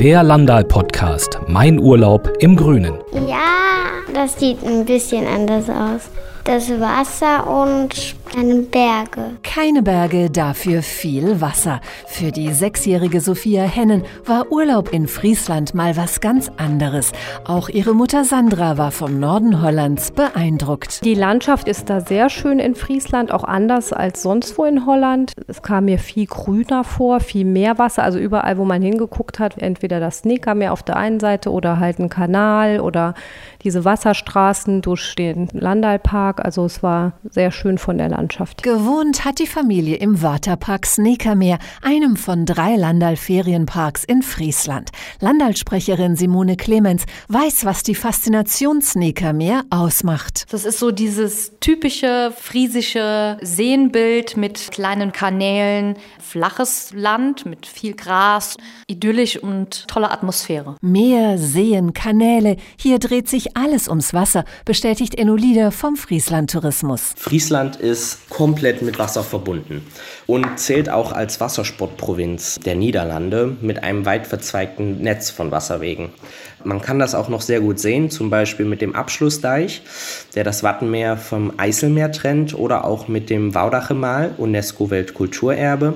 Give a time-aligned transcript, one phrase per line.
[0.00, 2.94] Der Landal-Podcast Mein Urlaub im Grünen.
[3.26, 6.02] Ja, das sieht ein bisschen anders aus.
[6.44, 9.38] Das Wasser und keine Berge.
[9.42, 11.80] Keine Berge, dafür viel Wasser.
[12.06, 17.12] Für die sechsjährige Sophia Hennen war Urlaub in Friesland mal was ganz anderes.
[17.44, 21.04] Auch ihre Mutter Sandra war vom Norden Hollands beeindruckt.
[21.04, 25.32] Die Landschaft ist da sehr schön in Friesland, auch anders als sonst wo in Holland.
[25.46, 28.02] Es kam mir viel grüner vor, viel mehr Wasser.
[28.02, 31.98] Also überall, wo man hingeguckt hat, entweder das Sneakermeer auf der einen Seite oder halt
[31.98, 33.14] ein Kanal oder
[33.62, 36.44] diese Wasserstraßen durch den Landalpark.
[36.44, 38.17] Also es war sehr schön von der Landschaft.
[38.62, 44.90] Gewohnt hat die Familie im Waterpark Sneakermeer, einem von drei Landal-Ferienparks in Friesland.
[45.20, 50.46] Landalsprecherin Simone Clemens weiß, was die Faszination Sneakermeer ausmacht.
[50.50, 58.56] Das ist so dieses typische friesische Seenbild mit kleinen Kanälen, flaches Land mit viel Gras,
[58.88, 60.76] idyllisch und tolle Atmosphäre.
[60.80, 67.14] Meer, Seen, Kanäle, hier dreht sich alles ums Wasser, bestätigt Enolida vom Friesland Tourismus.
[67.16, 69.86] Friesland ist komplett mit Wasser verbunden
[70.26, 76.10] und zählt auch als Wassersportprovinz der Niederlande mit einem weit verzweigten Netz von Wasserwegen.
[76.64, 79.82] Man kann das auch noch sehr gut sehen, zum Beispiel mit dem Abschlussdeich,
[80.34, 85.94] der das Wattenmeer vom Eiselmeer trennt oder auch mit dem Waudachemal, UNESCO-Weltkulturerbe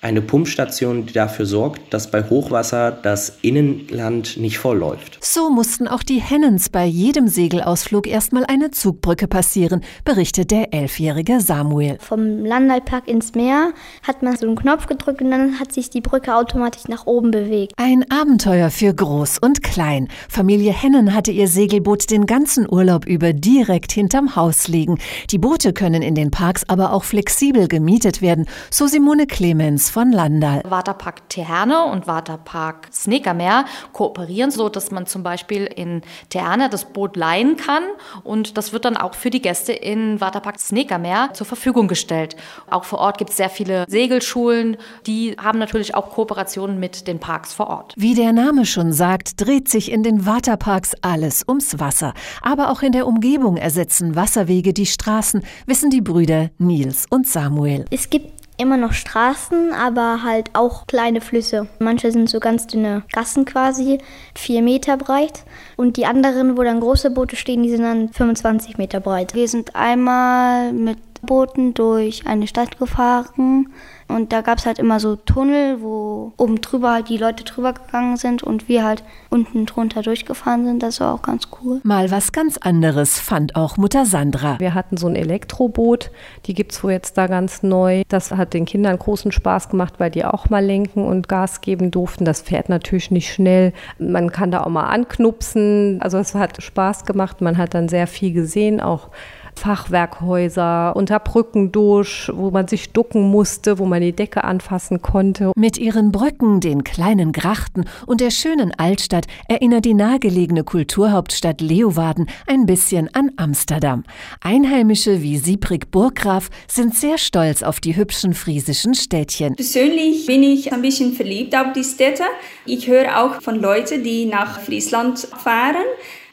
[0.00, 5.18] eine Pumpstation, die dafür sorgt, dass bei Hochwasser das Innenland nicht vollläuft.
[5.20, 11.40] So mussten auch die Hennens bei jedem Segelausflug erstmal eine Zugbrücke passieren, berichtet der elfjährige
[11.40, 11.98] Samuel.
[12.00, 13.72] Vom Landalpark ins Meer
[14.06, 17.32] hat man so einen Knopf gedrückt und dann hat sich die Brücke automatisch nach oben
[17.32, 17.72] bewegt.
[17.76, 20.06] Ein Abenteuer für Groß und Klein.
[20.28, 24.98] Familie Hennen hatte ihr Segelboot den ganzen Urlaub über direkt hinterm Haus liegen.
[25.30, 30.12] Die Boote können in den Parks aber auch flexibel gemietet werden, so Simone Clemens von
[30.12, 30.62] Landal.
[30.64, 37.16] Waterpark Teherne und Waterpark Sneakermeer kooperieren, so dass man zum Beispiel in Teherne das Boot
[37.16, 37.82] leihen kann
[38.24, 42.36] und das wird dann auch für die Gäste in Waterpark Sneakermeer zur Verfügung gestellt.
[42.70, 47.18] Auch vor Ort gibt es sehr viele Segelschulen, die haben natürlich auch Kooperationen mit den
[47.18, 47.94] Parks vor Ort.
[47.96, 52.14] Wie der Name schon sagt, dreht sich in den Waterparks alles ums Wasser.
[52.42, 57.84] Aber auch in der Umgebung ersetzen Wasserwege die Straßen, wissen die Brüder Nils und Samuel.
[57.90, 61.68] Es gibt immer noch Straßen, aber halt auch kleine Flüsse.
[61.78, 63.98] Manche sind so ganz dünne Gassen quasi,
[64.34, 65.44] vier Meter breit.
[65.76, 69.34] Und die anderen, wo dann große Boote stehen, die sind dann 25 Meter breit.
[69.34, 73.68] Wir sind einmal mit Booten durch eine Stadt gefahren
[74.08, 77.74] und da gab es halt immer so Tunnel, wo oben drüber halt die Leute drüber
[77.74, 80.82] gegangen sind und wir halt unten drunter durchgefahren sind.
[80.82, 81.80] Das war auch ganz cool.
[81.84, 84.58] Mal was ganz anderes fand auch Mutter Sandra.
[84.58, 86.10] Wir hatten so ein Elektroboot,
[86.46, 88.02] die gibt es wohl jetzt da ganz neu.
[88.08, 91.90] Das hat den Kindern großen Spaß gemacht, weil die auch mal lenken und Gas geben
[91.90, 92.24] durften.
[92.24, 93.74] Das fährt natürlich nicht schnell.
[93.98, 95.98] Man kann da auch mal anknupsen.
[96.00, 97.42] Also es hat Spaß gemacht.
[97.42, 99.10] Man hat dann sehr viel gesehen, auch
[99.58, 105.52] Fachwerkhäuser, unter Brücken durch, wo man sich ducken musste, wo man die Decke anfassen konnte.
[105.56, 112.28] Mit ihren Brücken, den kleinen Grachten und der schönen Altstadt erinnert die nahegelegene Kulturhauptstadt Leeuwarden
[112.46, 114.04] ein bisschen an Amsterdam.
[114.40, 119.56] Einheimische wie Siebrig Burggraf sind sehr stolz auf die hübschen friesischen Städtchen.
[119.56, 122.24] Persönlich bin ich ein bisschen verliebt auf die Städte.
[122.64, 125.84] Ich höre auch von Leuten, die nach Friesland fahren,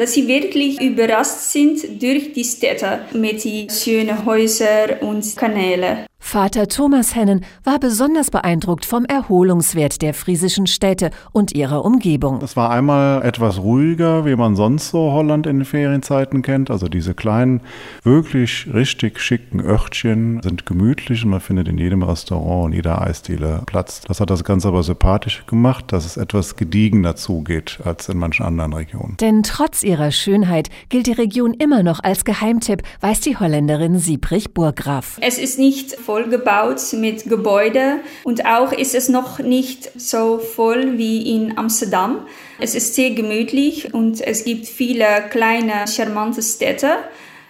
[0.00, 6.06] dass sie wirklich überrascht sind durch die Städte mit den schönen Häusern und Kanälen.
[6.20, 12.40] Vater Thomas Hennen war besonders beeindruckt vom Erholungswert der friesischen Städte und ihrer Umgebung.
[12.42, 16.70] Es war einmal etwas ruhiger, wie man sonst so Holland in den Ferienzeiten kennt.
[16.70, 17.62] Also diese kleinen,
[18.04, 23.62] wirklich richtig schicken Örtchen sind gemütlich und man findet in jedem Restaurant und jeder Eisdiele
[23.66, 24.02] Platz.
[24.06, 28.46] Das hat das Ganze aber sympathisch gemacht, dass es etwas gediegener zugeht als in manchen
[28.46, 29.16] anderen Regionen.
[29.20, 34.54] Denn trotz ihrer Schönheit gilt die Region immer noch als Geheimtipp, weiß die Holländerin Siebrich
[34.54, 35.18] Burggraf.
[35.22, 41.36] Es ist nicht vollgebaut mit Gebäuden und auch ist es noch nicht so voll wie
[41.36, 42.26] in Amsterdam.
[42.58, 46.96] Es ist sehr gemütlich und es gibt viele kleine, charmante Städte.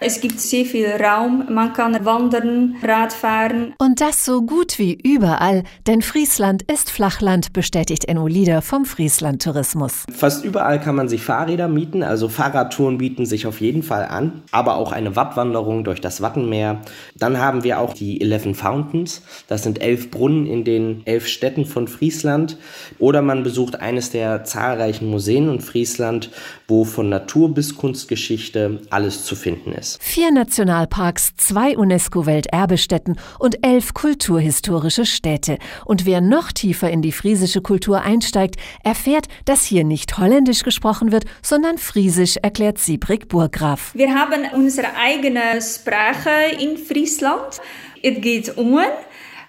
[0.03, 3.75] Es gibt sehr viel Raum, man kann wandern, Radfahren.
[3.77, 9.43] Und das so gut wie überall, denn Friesland ist Flachland, bestätigt Enno Lieder vom Friesland
[9.43, 10.05] Tourismus.
[10.11, 14.41] Fast überall kann man sich Fahrräder mieten, also Fahrradtouren bieten sich auf jeden Fall an,
[14.49, 16.81] aber auch eine Wattwanderung durch das Wattenmeer.
[17.15, 21.65] Dann haben wir auch die Eleven Fountains, das sind elf Brunnen in den elf Städten
[21.65, 22.57] von Friesland.
[22.97, 26.31] Oder man besucht eines der zahlreichen Museen in Friesland,
[26.67, 29.90] wo von Natur bis Kunstgeschichte alles zu finden ist.
[29.99, 35.57] Vier Nationalparks, zwei UNESCO-Welterbestätten und elf kulturhistorische Städte.
[35.85, 41.11] Und wer noch tiefer in die friesische Kultur einsteigt, erfährt, dass hier nicht holländisch gesprochen
[41.11, 43.91] wird, sondern friesisch, erklärt Sibrik Burgraf.
[43.93, 47.61] Wir haben unsere eigene Sprache in Friesland.
[48.03, 48.79] Es geht um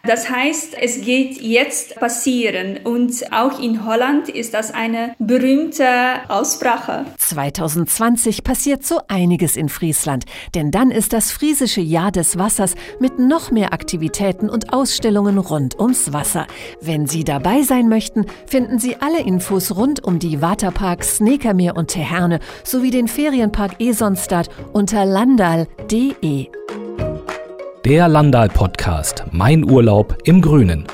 [0.05, 5.87] das heißt, es geht jetzt passieren und auch in Holland ist das eine berühmte
[6.29, 7.07] Aussprache.
[7.19, 13.19] 2020 passiert so einiges in Friesland, denn dann ist das friesische Jahr des Wassers mit
[13.19, 16.47] noch mehr Aktivitäten und Ausstellungen rund ums Wasser.
[16.81, 21.89] Wenn Sie dabei sein möchten, finden Sie alle Infos rund um die Waterparks Snekermeer und
[21.89, 26.49] Teherne sowie den Ferienpark Esonstad unter landal.de.
[27.85, 30.87] Der Landal Podcast Mein Urlaub im Grünen.